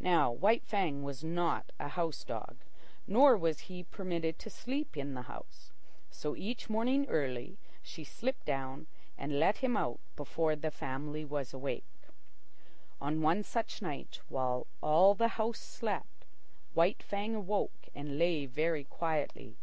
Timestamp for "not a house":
1.22-2.24